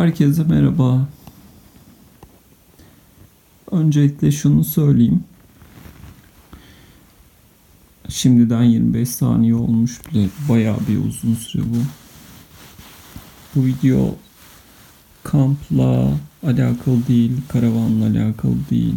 [0.00, 1.08] Herkese merhaba.
[3.70, 5.24] Öncelikle şunu söyleyeyim.
[8.08, 10.28] Şimdiden 25 saniye olmuş bile.
[10.48, 11.76] Bayağı bir uzun süre bu.
[13.54, 14.14] Bu video
[15.22, 16.12] kampla
[16.42, 18.96] alakalı değil, karavanla alakalı değil.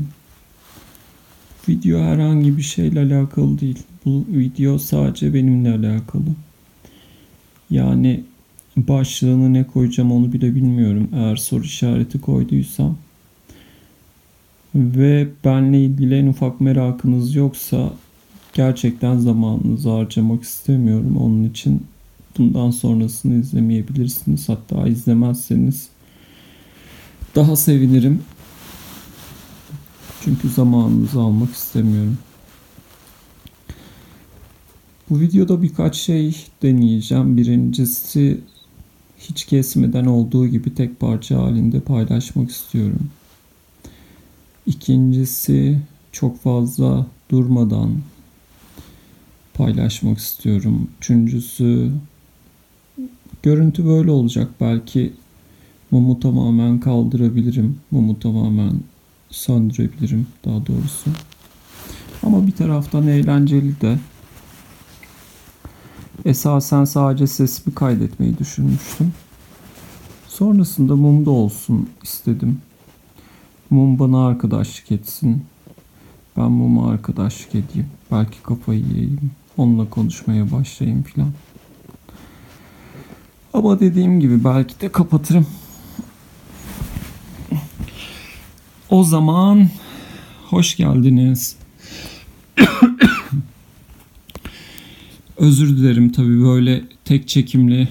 [1.69, 3.83] Video herhangi bir şeyle alakalı değil.
[4.05, 6.35] Bu video sadece benimle alakalı.
[7.69, 8.23] Yani
[8.77, 11.09] başlığını ne koyacağım onu bile bilmiyorum.
[11.15, 12.97] Eğer soru işareti koyduysam
[14.75, 17.93] ve benle ilgili en ufak merakınız yoksa
[18.53, 21.17] gerçekten zamanınızı harcamak istemiyorum.
[21.17, 21.83] Onun için
[22.37, 24.49] bundan sonrasını izlemeyebilirsiniz.
[24.49, 25.89] Hatta izlemezseniz
[27.35, 28.21] daha sevinirim.
[30.23, 32.17] Çünkü zamanınızı almak istemiyorum.
[35.09, 37.37] Bu videoda birkaç şey deneyeceğim.
[37.37, 38.41] Birincisi
[39.29, 43.09] hiç kesmeden olduğu gibi tek parça halinde paylaşmak istiyorum.
[44.65, 45.79] İkincisi
[46.11, 47.91] çok fazla durmadan
[49.53, 50.87] paylaşmak istiyorum.
[50.97, 51.91] Üçüncüsü
[53.43, 54.51] görüntü böyle olacak.
[54.61, 55.13] Belki
[55.91, 57.77] mumu tamamen kaldırabilirim.
[57.91, 58.73] Mumu tamamen
[59.29, 61.09] söndürebilirim daha doğrusu.
[62.23, 63.97] Ama bir taraftan eğlenceli de.
[66.25, 69.13] Esasen sadece sesimi kaydetmeyi düşünmüştüm.
[70.27, 72.61] Sonrasında mum da olsun istedim.
[73.69, 75.45] Mum bana arkadaşlık etsin.
[76.37, 77.87] Ben muma arkadaşlık edeyim.
[78.11, 79.31] Belki kafayı yiyeyim.
[79.57, 81.31] Onunla konuşmaya başlayayım filan.
[83.53, 85.47] Ama dediğim gibi belki de kapatırım.
[88.89, 89.69] O zaman
[90.49, 91.55] hoş geldiniz.
[95.43, 97.89] Özür dilerim tabii böyle tek çekimli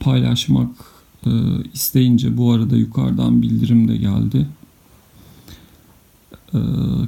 [0.00, 0.70] paylaşmak
[1.26, 1.30] e,
[1.74, 4.46] isteyince bu arada yukarıdan bildirim de geldi.
[6.54, 6.58] E,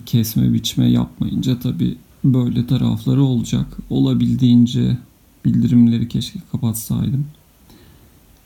[0.06, 3.66] kesme biçme yapmayınca tabii böyle tarafları olacak.
[3.90, 4.98] Olabildiğince
[5.44, 7.26] bildirimleri keşke kapatsaydım.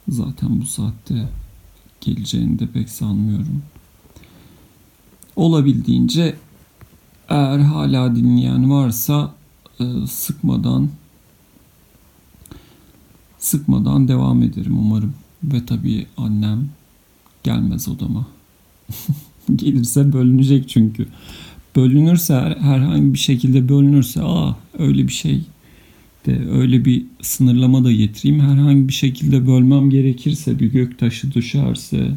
[0.09, 1.29] Zaten bu saatte
[2.01, 3.61] geleceğini de pek sanmıyorum.
[5.35, 6.35] Olabildiğince
[7.29, 9.33] eğer hala dinleyen varsa
[9.79, 10.89] e, sıkmadan
[13.41, 15.13] sıkmadan devam ederim umarım.
[15.43, 16.69] Ve tabii annem
[17.43, 18.27] gelmez odama.
[19.55, 21.07] Gelirse bölünecek çünkü.
[21.75, 25.41] Bölünürse her, herhangi bir şekilde bölünürse aa öyle bir şey
[26.25, 28.41] de öyle bir sınırlama da getireyim.
[28.41, 32.11] Herhangi bir şekilde bölmem gerekirse bir gök taşı düşerse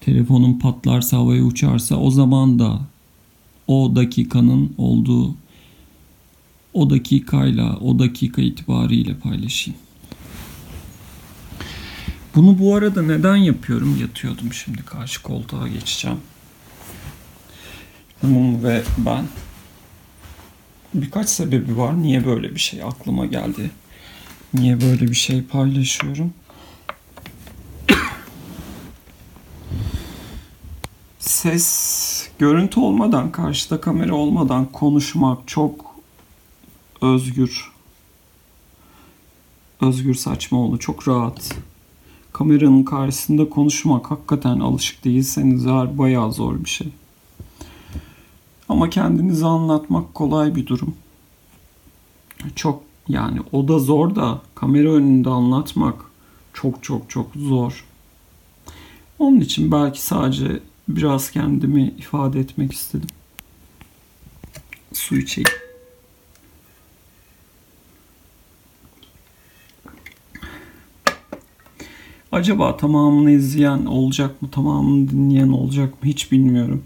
[0.00, 2.80] telefonum patlarsa havaya uçarsa o zaman da
[3.66, 5.34] o dakikanın olduğu
[6.72, 9.80] o dakikayla o dakika itibariyle paylaşayım.
[12.34, 13.98] Bunu bu arada neden yapıyorum?
[14.00, 16.18] Yatıyordum şimdi karşı koltuğa geçeceğim.
[18.22, 19.24] Mum ve ben.
[20.94, 22.02] Birkaç sebebi var.
[22.02, 23.70] Niye böyle bir şey aklıma geldi?
[24.54, 26.34] Niye böyle bir şey paylaşıyorum?
[31.18, 35.89] Ses, görüntü olmadan, karşıda kamera olmadan konuşmak çok
[37.02, 37.72] özgür.
[39.80, 41.54] Özgür Saçmaoğlu çok rahat.
[42.32, 46.88] Kameranın karşısında konuşmak hakikaten alışık değilseniz eğer bayağı zor bir şey.
[48.68, 50.94] Ama kendinizi anlatmak kolay bir durum.
[52.54, 56.04] Çok yani o da zor da kamera önünde anlatmak
[56.54, 57.84] çok çok çok zor.
[59.18, 63.08] Onun için belki sadece biraz kendimi ifade etmek istedim.
[64.92, 65.69] Su içeyim.
[72.32, 76.84] Acaba tamamını izleyen olacak mı, tamamını dinleyen olacak mı hiç bilmiyorum.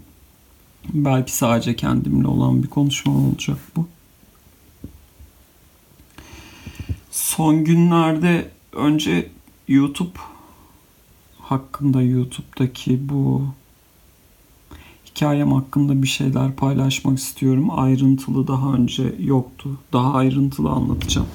[0.93, 3.87] Belki sadece kendimle olan bir konuşma olacak bu.
[7.11, 9.29] Son günlerde önce
[9.67, 10.19] YouTube
[11.39, 13.43] hakkında YouTube'daki bu
[15.05, 17.67] hikayem hakkında bir şeyler paylaşmak istiyorum.
[17.71, 19.69] Ayrıntılı daha önce yoktu.
[19.93, 21.27] Daha ayrıntılı anlatacağım.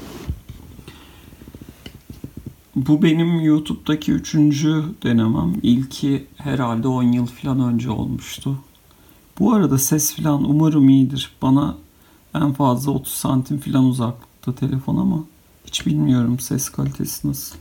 [2.76, 5.55] Bu benim YouTube'daki üçüncü denemem.
[5.62, 8.58] İlki herhalde 10 yıl falan önce olmuştu.
[9.38, 11.32] Bu arada ses falan umarım iyidir.
[11.43, 11.76] Bana
[12.34, 15.25] en fazla 30 santim falan uzaklıkta telefon ama
[15.67, 17.56] hiç bilmiyorum ses kalitesi nasıl.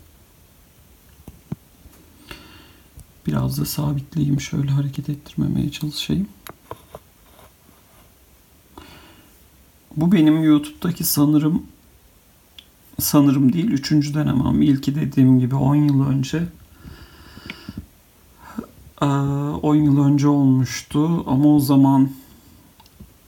[3.27, 6.27] Biraz da sabitleyeyim şöyle hareket ettirmemeye çalışayım.
[9.95, 11.63] Bu benim YouTube'daki sanırım
[12.99, 14.61] sanırım değil üçüncü denemem.
[14.61, 16.43] İlki dediğim gibi 10 yıl önce
[19.01, 22.09] 10 yıl önce olmuştu ama o zaman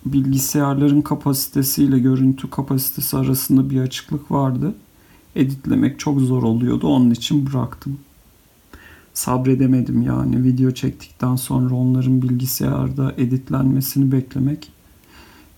[0.05, 4.75] bilgisayarların kapasitesiyle görüntü kapasitesi arasında bir açıklık vardı.
[5.35, 6.87] Editlemek çok zor oluyordu.
[6.87, 7.99] Onun için bıraktım.
[9.13, 14.71] Sabredemedim yani video çektikten sonra onların bilgisayarda editlenmesini beklemek.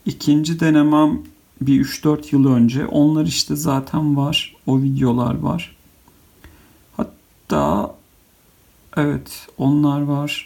[0.06, 1.20] İkinci denemem
[1.68, 2.86] bir 3-4 yıl önce.
[2.86, 4.56] Onlar işte zaten var.
[4.66, 5.76] O videolar var.
[6.98, 7.96] Hatta
[8.98, 10.46] evet onlar var.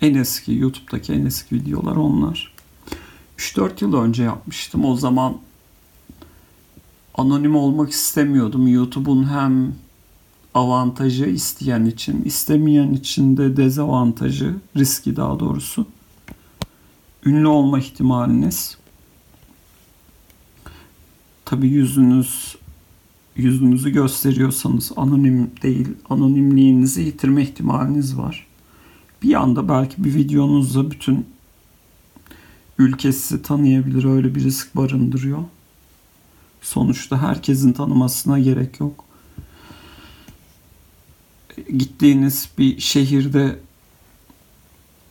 [0.00, 2.52] En eski YouTube'daki en eski videolar onlar.
[3.38, 4.84] 3-4 yıl önce yapmıştım.
[4.84, 5.36] O zaman
[7.14, 8.68] anonim olmak istemiyordum.
[8.68, 9.74] YouTube'un hem
[10.54, 15.86] avantajı isteyen için, istemeyen için de dezavantajı, riski daha doğrusu.
[17.24, 18.79] Ünlü olma ihtimaliniz.
[21.50, 22.56] Tabi yüzünüz
[23.36, 28.46] yüzünüzü gösteriyorsanız anonim değil, anonimliğinizi yitirme ihtimaliniz var.
[29.22, 31.26] Bir anda belki bir videonuzda bütün
[32.78, 34.04] ülke sizi tanıyabilir.
[34.04, 35.44] Öyle bir risk barındırıyor.
[36.62, 39.04] Sonuçta herkesin tanımasına gerek yok.
[41.78, 43.58] Gittiğiniz bir şehirde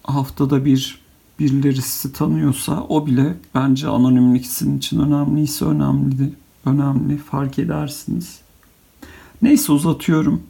[0.03, 0.98] haftada bir
[1.39, 6.33] birileri sizi tanıyorsa o bile bence anonimlik sizin için önemliyse önemli,
[6.65, 8.39] önemli fark edersiniz.
[9.41, 10.43] Neyse uzatıyorum.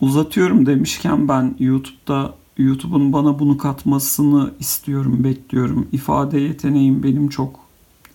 [0.00, 5.88] Uzatıyorum demişken ben YouTube'da YouTube'un bana bunu katmasını istiyorum, bekliyorum.
[5.92, 7.60] İfade yeteneğim benim çok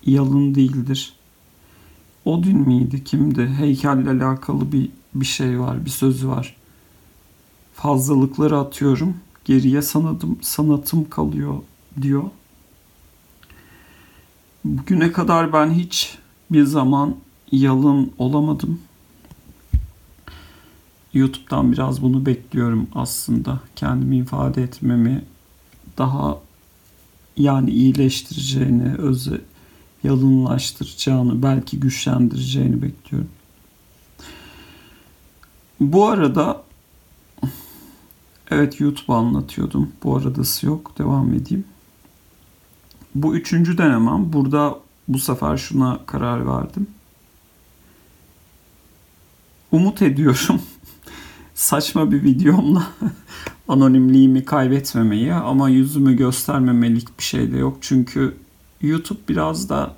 [0.06, 1.12] yalın değildir.
[2.24, 3.46] Odin miydi, kimdi?
[3.46, 6.56] Heykelle alakalı bir, bir şey var, bir söz var.
[7.74, 11.54] Fazlalıkları atıyorum, geriye sanatım, sanatım kalıyor
[12.02, 12.24] diyor.
[14.64, 16.18] Bugüne kadar ben hiç
[16.50, 17.16] bir zaman
[17.52, 18.80] yalın olamadım.
[21.14, 23.60] YouTube'dan biraz bunu bekliyorum aslında.
[23.76, 25.24] Kendimi ifade etmemi
[25.98, 26.38] daha
[27.36, 29.44] yani iyileştireceğini, özü
[30.04, 33.30] yalınlaştıracağını, belki güçlendireceğini bekliyorum.
[35.80, 36.63] Bu arada
[38.50, 39.92] evet YouTube anlatıyordum.
[40.04, 40.98] Bu aradası yok.
[40.98, 41.64] Devam edeyim.
[43.14, 44.32] Bu üçüncü denemem.
[44.32, 46.86] Burada bu sefer şuna karar verdim.
[49.72, 50.62] Umut ediyorum
[51.54, 52.86] saçma bir videomla
[53.68, 57.78] anonimliğimi kaybetmemeyi ama yüzümü göstermemelik bir şey de yok.
[57.80, 58.36] Çünkü
[58.80, 59.94] YouTube biraz da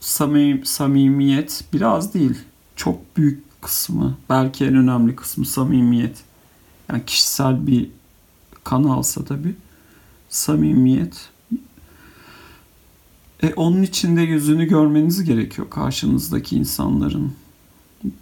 [0.00, 2.38] samim, samimiyet biraz değil.
[2.76, 6.24] Çok büyük kısmı belki en önemli kısmı samimiyet.
[6.90, 7.90] Yani kişisel bir
[8.64, 9.54] kanalsa tabi
[10.28, 11.28] samimiyet.
[13.42, 17.32] E, onun içinde yüzünü görmeniz gerekiyor karşınızdaki insanların.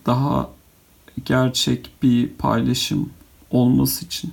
[0.07, 0.51] Daha
[1.25, 3.11] gerçek bir paylaşım
[3.51, 4.33] olması için.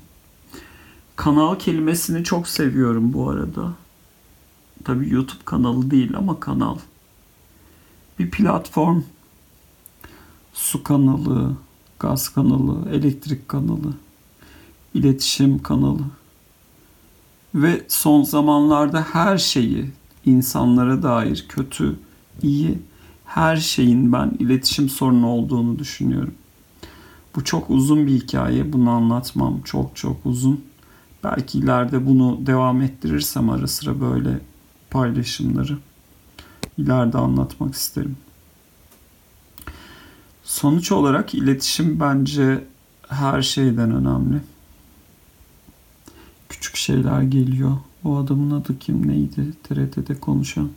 [1.16, 3.74] Kanal kelimesini çok seviyorum bu arada.
[4.84, 6.78] Tabi YouTube kanalı değil ama kanal.
[8.20, 9.02] Bir platform.
[10.54, 11.56] Su kanalı,
[12.00, 13.94] gaz kanalı, elektrik kanalı,
[15.00, 16.02] iletişim kanalı.
[17.56, 19.92] Ve son zamanlarda her şeyi
[20.26, 22.00] insanlara dair kötü,
[22.42, 22.78] iyi
[23.26, 26.34] her şeyin ben iletişim sorunu olduğunu düşünüyorum.
[27.36, 28.74] Bu çok uzun bir hikaye.
[28.74, 30.62] Bunu anlatmam çok çok uzun.
[31.24, 34.40] Belki ileride bunu devam ettirirsem ara sıra böyle
[34.90, 35.78] paylaşımları
[36.78, 38.18] ileride anlatmak isterim.
[40.44, 42.64] Sonuç olarak iletişim bence
[43.10, 44.42] her şeyden önemli.
[46.50, 47.78] Küçük şeyler geliyor.
[48.04, 49.54] O adamın adı kim neydi?
[49.64, 50.70] TRT'de konuşan.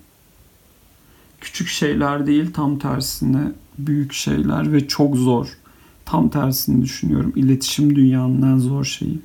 [1.40, 5.58] Küçük şeyler değil tam tersine büyük şeyler ve çok zor
[6.04, 7.32] tam tersini düşünüyorum.
[7.36, 9.20] İletişim dünyanın en zor şeyi.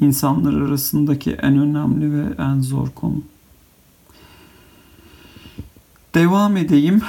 [0.00, 3.22] İnsanlar arasındaki en önemli ve en zor konu.
[6.14, 7.02] Devam edeyim.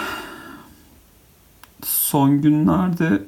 [1.83, 3.23] Son günlerde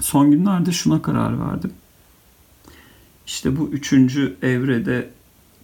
[0.00, 1.72] son günlerde şuna karar verdim.
[3.28, 5.10] İşte bu üçüncü evrede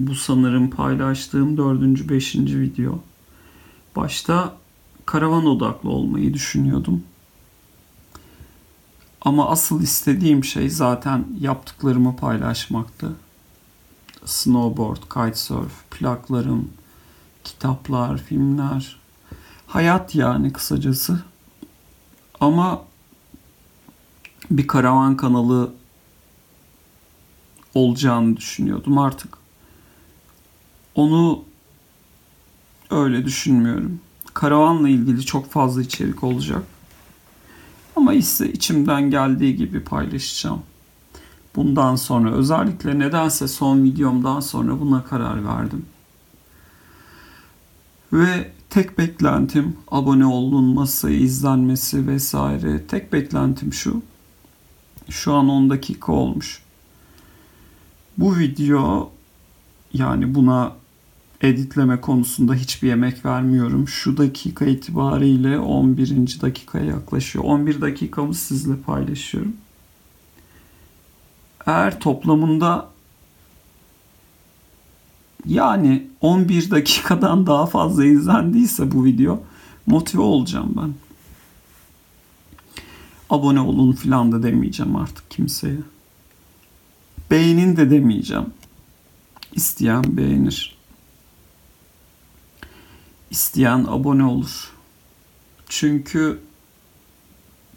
[0.00, 2.98] bu sanırım paylaştığım dördüncü, beşinci video.
[3.96, 4.56] Başta
[5.06, 7.02] karavan odaklı olmayı düşünüyordum.
[9.20, 13.12] Ama asıl istediğim şey zaten yaptıklarımı paylaşmaktı.
[14.24, 16.68] Snowboard, kitesurf, plaklarım,
[17.44, 18.96] kitaplar, filmler.
[19.66, 21.22] Hayat yani kısacası.
[22.40, 22.84] Ama
[24.50, 25.72] bir karavan kanalı
[27.74, 29.38] olacağını düşünüyordum artık.
[30.94, 31.44] Onu
[32.90, 34.00] öyle düşünmüyorum.
[34.34, 36.62] Karavanla ilgili çok fazla içerik olacak.
[37.96, 40.62] Ama ise içimden geldiği gibi paylaşacağım.
[41.56, 45.86] Bundan sonra özellikle nedense son videomdan sonra buna karar verdim.
[48.12, 52.86] Ve tek beklentim abone olunması, izlenmesi vesaire.
[52.86, 54.02] Tek beklentim şu.
[55.10, 56.63] Şu an 10 dakika olmuş.
[58.18, 59.10] Bu video
[59.92, 60.72] yani buna
[61.40, 63.88] editleme konusunda hiçbir yemek vermiyorum.
[63.88, 66.40] Şu dakika itibariyle 11.
[66.40, 67.44] dakikaya yaklaşıyor.
[67.44, 69.56] 11 dakikamı sizle paylaşıyorum.
[71.66, 72.88] Eğer toplamında
[75.46, 79.42] yani 11 dakikadan daha fazla izlendiyse bu video
[79.86, 80.94] motive olacağım ben.
[83.30, 85.93] Abone olun filan da demeyeceğim artık kimseye.
[87.34, 88.46] Beğenin de demeyeceğim.
[89.52, 90.76] İsteyen beğenir.
[93.30, 94.72] İsteyen abone olur.
[95.68, 96.40] Çünkü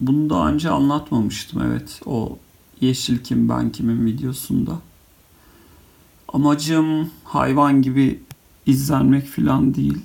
[0.02, 2.38] bunu daha önce anlatmamıştım evet o
[2.82, 4.80] Yeşil Kim Ben Kim'in videosunda.
[6.28, 8.20] Amacım hayvan gibi
[8.66, 9.98] izlenmek filan değil.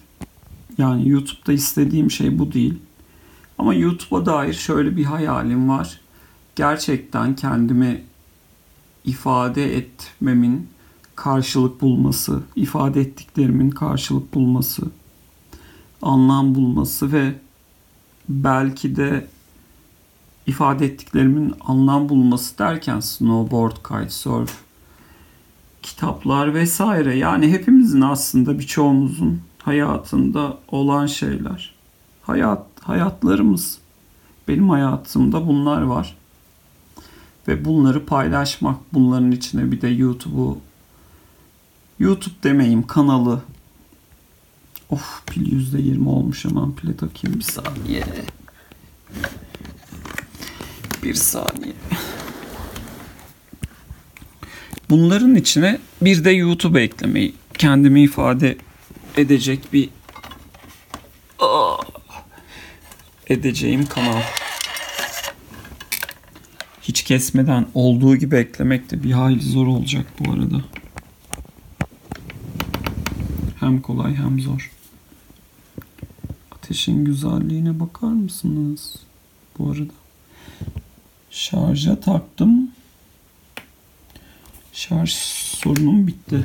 [0.79, 2.79] Yani YouTube'da istediğim şey bu değil.
[3.59, 6.01] Ama YouTube'a dair şöyle bir hayalim var.
[6.57, 8.12] Gerçekten kendimi
[9.05, 10.69] ifade etmemin
[11.17, 14.83] karşılık bulması, ifade ettiklerimin karşılık bulması,
[16.03, 17.35] anlam bulması ve
[18.29, 19.27] belki de
[20.47, 24.59] ifade ettiklerimin anlam bulması derken snowboard, kitesurf,
[25.83, 31.75] kitaplar vesaire yani hepimizin aslında birçoğumuzun hayatında olan şeyler.
[32.23, 33.79] Hayat hayatlarımız.
[34.49, 36.17] Benim hayatımda bunlar var.
[37.49, 40.59] Ve bunları paylaşmak, bunların içine bir de YouTube'u
[41.99, 43.43] YouTube demeyeyim kanalı.
[44.91, 48.05] Of pil %20 olmuş hemen pile takayım bir saniye.
[51.03, 51.75] Bir saniye.
[54.91, 58.57] Bunların içine bir de YouTube eklemeyi kendimi ifade
[59.17, 59.89] edecek bir
[61.39, 61.77] Aa,
[63.29, 64.23] edeceğim kanal.
[66.93, 70.65] Hiç kesmeden olduğu gibi eklemek de bir hayli zor olacak bu arada.
[73.61, 74.71] Hem kolay hem zor.
[76.51, 78.97] Ateşin güzelliğine bakar mısınız?
[79.59, 79.93] Bu arada.
[81.31, 82.71] Şarja taktım.
[84.73, 86.45] Şarj sorunum bitti.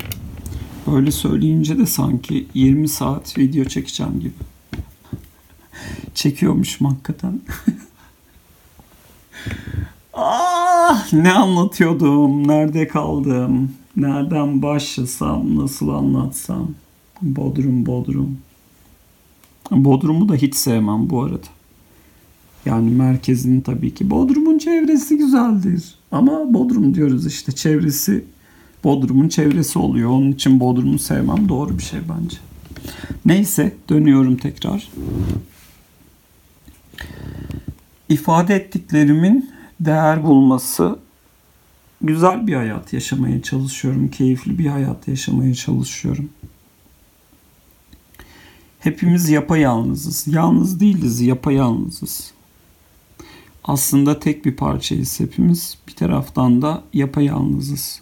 [0.88, 4.34] Böyle söyleyince de sanki 20 saat video çekeceğim gibi.
[6.16, 7.42] Çekiyormuşum hakikaten.
[10.18, 12.48] ah, ne anlatıyordum?
[12.48, 13.72] Nerede kaldım?
[13.98, 15.58] Nereden başlasam?
[15.58, 16.70] Nasıl anlatsam?
[17.22, 18.38] Bodrum, Bodrum.
[19.72, 21.48] Bodrum'u da hiç sevmem bu arada.
[22.66, 24.10] Yani merkezin tabii ki.
[24.10, 25.96] Bodrum'un çevresi güzeldir.
[26.12, 28.26] Ama Bodrum diyoruz işte çevresi
[28.84, 30.10] Bodrum'un çevresi oluyor.
[30.10, 32.38] Onun için Bodrum'u sevmem doğru bir şey bence.
[33.26, 34.90] Neyse dönüyorum tekrar.
[38.10, 41.00] İfade ettiklerimin değer bulması
[42.02, 44.08] güzel bir hayat yaşamaya çalışıyorum.
[44.08, 46.30] Keyifli bir hayat yaşamaya çalışıyorum.
[48.80, 50.28] Hepimiz yapayalnızız.
[50.28, 52.32] Yalnız değiliz, yapayalnızız.
[53.64, 55.78] Aslında tek bir parçayız hepimiz.
[55.88, 58.02] Bir taraftan da yapayalnızız.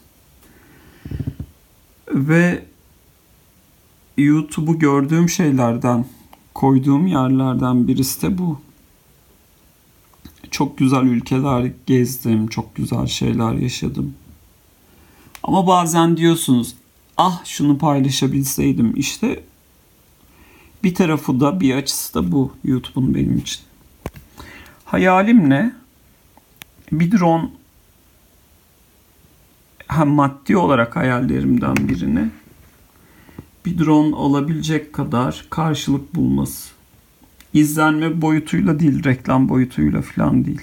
[2.13, 2.65] Ve
[4.17, 6.05] YouTube'u gördüğüm şeylerden,
[6.53, 8.64] koyduğum yerlerden birisi de bu.
[10.55, 14.13] Çok güzel ülkeler gezdim, çok güzel şeyler yaşadım.
[15.43, 16.75] Ama bazen diyorsunuz,
[17.17, 18.93] ah şunu paylaşabilseydim.
[18.95, 19.43] İşte
[20.83, 23.59] bir tarafı da bir açısı da bu YouTube'un benim için.
[24.85, 25.75] Hayalim ne?
[26.91, 27.49] Bir drone
[29.87, 32.29] hem maddi olarak hayallerimden birini
[33.65, 36.74] bir drone olabilecek kadar karşılık bulması.
[37.55, 40.61] İzlenme boyutuyla değil, reklam boyutuyla falan değil.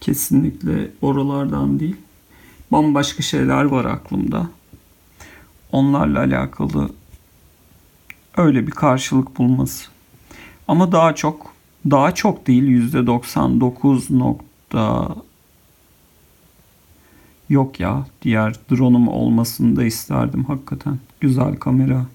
[0.00, 1.96] Kesinlikle oralardan değil.
[2.72, 4.48] Bambaşka şeyler var aklımda.
[5.72, 6.90] Onlarla alakalı
[8.36, 9.90] öyle bir karşılık bulması.
[10.68, 11.54] Ama daha çok
[11.90, 15.16] daha çok değil yüzde 99 nokta
[17.48, 20.98] yok ya diğer drone'um olmasını da isterdim hakikaten.
[21.20, 22.06] Güzel kamera.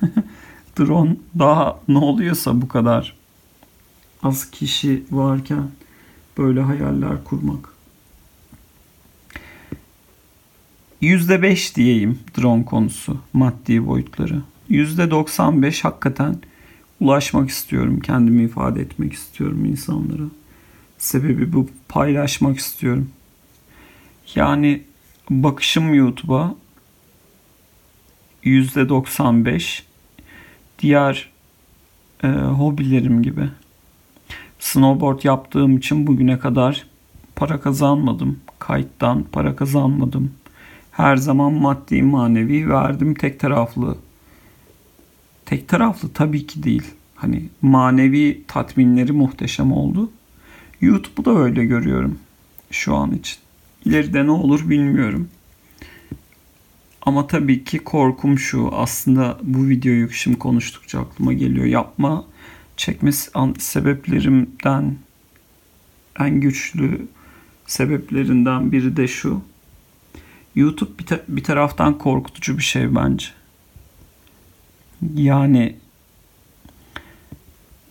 [0.78, 3.19] Drone daha ne oluyorsa bu kadar
[4.22, 5.70] az kişi varken
[6.38, 7.68] böyle hayaller kurmak.
[11.02, 14.42] %5 diyeyim drone konusu maddi boyutları.
[14.70, 16.36] %95 hakikaten
[17.00, 18.00] ulaşmak istiyorum.
[18.00, 20.22] Kendimi ifade etmek istiyorum insanlara.
[20.98, 23.10] Sebebi bu paylaşmak istiyorum.
[24.34, 24.82] Yani
[25.30, 26.54] bakışım YouTube'a
[28.44, 29.82] %95
[30.78, 31.30] diğer
[32.22, 33.48] e, hobilerim gibi.
[34.60, 36.86] Snowboard yaptığım için bugüne kadar
[37.36, 38.40] para kazanmadım.
[38.58, 40.32] Kayıttan para kazanmadım.
[40.90, 43.96] Her zaman maddi manevi verdim tek taraflı.
[45.46, 46.82] Tek taraflı tabii ki değil.
[47.14, 50.10] Hani manevi tatminleri muhteşem oldu.
[50.80, 52.18] YouTube'u da öyle görüyorum
[52.70, 53.38] şu an için.
[53.84, 55.28] İleride ne olur bilmiyorum.
[57.02, 58.68] Ama tabii ki korkum şu.
[58.72, 61.66] Aslında bu videoyu şimdi konuştukça aklıma geliyor.
[61.66, 62.24] Yapma
[62.80, 64.96] çekmesi sebeplerimden
[66.20, 67.08] en güçlü
[67.66, 69.42] sebeplerinden biri de şu.
[70.54, 73.26] YouTube bir, ta- bir taraftan korkutucu bir şey bence.
[75.14, 75.76] Yani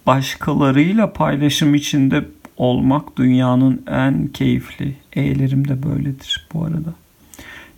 [0.06, 2.26] başkalarıyla paylaşım içinde
[2.58, 4.96] olmak dünyanın en keyifli.
[5.14, 6.94] E'lerim de böyledir bu arada.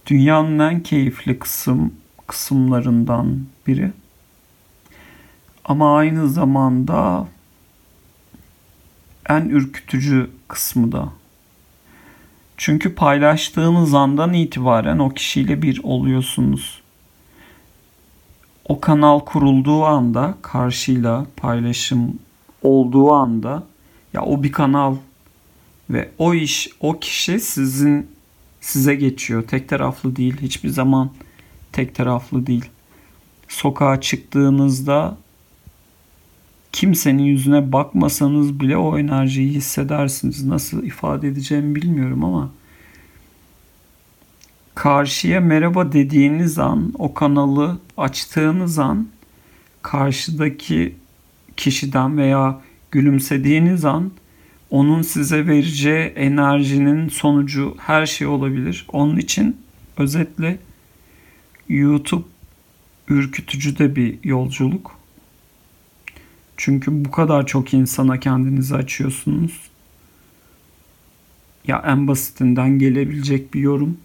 [0.07, 1.93] Dünyanın en keyifli kısım
[2.27, 3.91] kısımlarından biri.
[5.65, 7.27] Ama aynı zamanda
[9.29, 11.09] en ürkütücü kısmı da.
[12.57, 16.81] Çünkü paylaştığınız andan itibaren o kişiyle bir oluyorsunuz.
[18.65, 22.19] O kanal kurulduğu anda karşıyla paylaşım
[22.61, 23.63] olduğu anda
[24.13, 24.95] ya o bir kanal
[25.89, 28.07] ve o iş o kişi sizin
[28.61, 29.47] size geçiyor.
[29.47, 30.37] Tek taraflı değil.
[30.41, 31.11] Hiçbir zaman
[31.71, 32.65] tek taraflı değil.
[33.47, 35.17] Sokağa çıktığınızda
[36.71, 40.45] kimsenin yüzüne bakmasanız bile o enerjiyi hissedersiniz.
[40.45, 42.51] Nasıl ifade edeceğimi bilmiyorum ama
[44.75, 49.07] karşıya merhaba dediğiniz an, o kanalı açtığınız an
[49.81, 50.95] karşıdaki
[51.57, 54.11] kişiden veya gülümsediğiniz an
[54.69, 58.85] onun size vereceği enerjinin sonucu her şey olabilir.
[58.93, 59.57] Onun için
[59.97, 60.59] özetle
[61.69, 62.23] YouTube
[63.07, 65.00] ürkütücü de bir yolculuk.
[66.63, 69.61] Çünkü bu kadar çok insana kendinizi açıyorsunuz.
[71.67, 73.97] Ya en basitinden gelebilecek bir yorum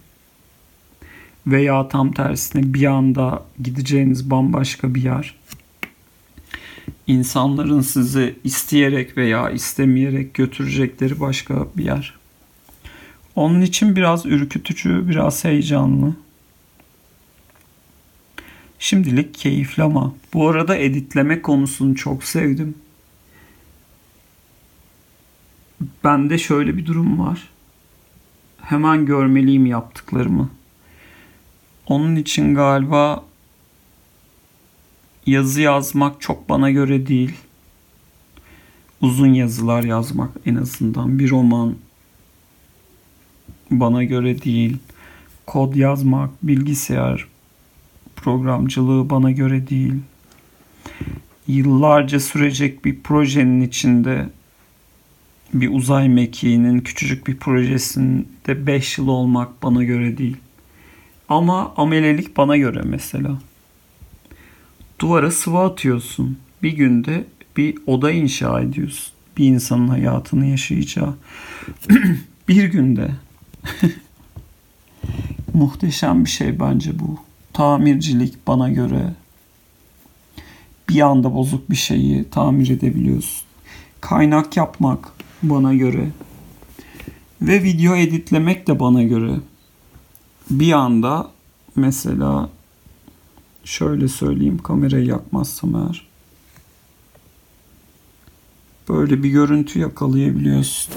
[1.47, 5.35] veya tam tersine bir anda gideceğiniz bambaşka bir yer.
[7.07, 12.13] İnsanların sizi isteyerek veya istemeyerek götürecekleri başka bir yer.
[13.35, 16.15] Onun için biraz ürkütücü, biraz heyecanlı.
[18.79, 22.75] Şimdilik keyifli ama bu arada editleme konusunu çok sevdim.
[26.03, 27.49] Bende şöyle bir durum var.
[28.61, 30.49] Hemen görmeliyim yaptıklarımı.
[31.87, 33.23] Onun için galiba
[35.25, 37.33] yazı yazmak çok bana göre değil.
[39.01, 41.75] Uzun yazılar yazmak en azından bir roman
[43.71, 44.77] bana göre değil.
[45.45, 47.27] Kod yazmak, bilgisayar
[48.27, 49.93] programcılığı bana göre değil.
[51.47, 54.29] Yıllarca sürecek bir projenin içinde
[55.53, 60.37] bir uzay mekiğinin küçücük bir projesinde 5 yıl olmak bana göre değil.
[61.29, 63.39] Ama amelelik bana göre mesela.
[64.99, 66.37] Duvara sıvı atıyorsun.
[66.63, 67.25] Bir günde
[67.57, 69.13] bir oda inşa ediyorsun.
[69.37, 71.15] Bir insanın hayatını yaşayacağı.
[72.47, 73.11] bir günde.
[75.53, 77.26] Muhteşem bir şey bence bu.
[77.57, 79.13] Tamircilik bana göre
[80.89, 83.47] bir anda bozuk bir şeyi tamir edebiliyorsun.
[84.01, 85.11] Kaynak yapmak
[85.43, 86.09] bana göre
[87.41, 89.35] ve video editlemek de bana göre
[90.49, 91.31] bir anda
[91.75, 92.49] mesela
[93.63, 96.07] şöyle söyleyeyim kamerayı yakmazsam eğer
[98.89, 100.93] böyle bir görüntü yakalayabiliyorsun.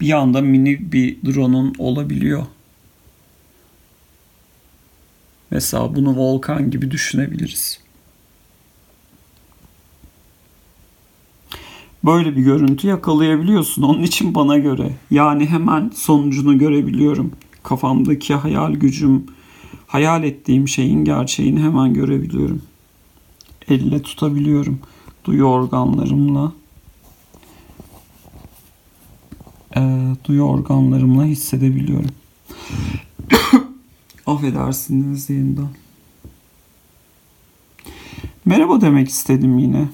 [0.00, 2.46] Bir anda mini bir drone'un olabiliyor.
[5.50, 7.80] Mesela bunu volkan gibi düşünebiliriz.
[12.04, 13.82] Böyle bir görüntü yakalayabiliyorsun.
[13.82, 14.92] Onun için bana göre.
[15.10, 17.32] Yani hemen sonucunu görebiliyorum.
[17.62, 19.26] Kafamdaki hayal gücüm,
[19.86, 22.62] hayal ettiğim şeyin gerçeğini hemen görebiliyorum.
[23.68, 24.78] Elle tutabiliyorum.
[25.24, 26.52] Duyu organlarımla.
[29.76, 29.80] E,
[30.24, 32.10] duyu organlarımla hissedebiliyorum.
[34.30, 35.68] Affedersiniz yeniden.
[38.44, 39.88] Merhaba demek istedim yine.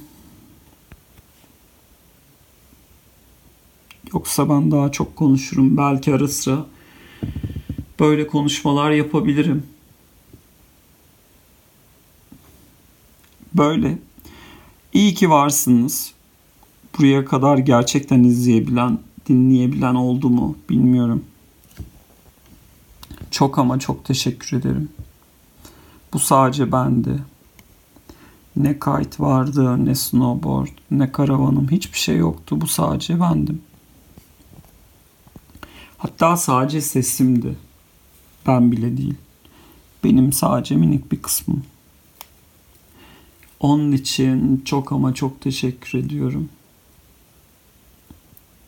[4.13, 5.77] Yoksa ben daha çok konuşurum.
[5.77, 6.67] Belki ara sıra
[8.01, 9.63] böyle konuşmalar yapabilirim.
[13.55, 13.99] Böyle.
[14.93, 16.13] İyi ki varsınız.
[16.99, 21.25] buraya kadar gerçekten izleyebilen, dinleyebilen oldu mu bilmiyorum.
[23.37, 24.89] Çok ama çok teşekkür ederim.
[26.13, 27.23] Bu sadece bendi.
[28.57, 32.61] Ne kite vardı, ne snowboard, ne karavanım hiçbir şey yoktu.
[32.61, 33.63] Bu sadece bendim.
[35.99, 37.57] Hatta sadece sesimdi.
[38.47, 39.15] Ben bile değil.
[40.05, 41.63] Benim sadece minik bir kısmım.
[43.61, 46.49] Onun için çok ama çok teşekkür ediyorum.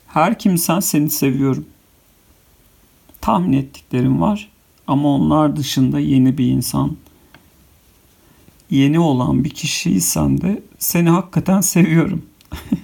[0.06, 1.66] Her kimsen seni seviyorum.
[3.20, 4.57] Tahmin ettiklerim var
[4.88, 6.96] ama onlar dışında yeni bir insan,
[8.70, 12.22] yeni olan bir kişiysen de seni hakikaten seviyorum.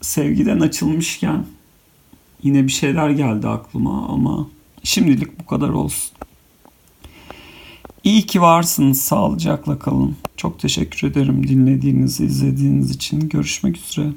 [0.00, 1.46] Sevgiden açılmışken
[2.42, 4.48] yine bir şeyler geldi aklıma ama
[4.82, 6.16] şimdilik bu kadar olsun.
[8.04, 9.00] İyi ki varsınız.
[9.00, 10.16] Sağlıcakla kalın.
[10.36, 13.28] Çok teşekkür ederim dinlediğiniz, izlediğiniz için.
[13.28, 14.08] Görüşmek üzere.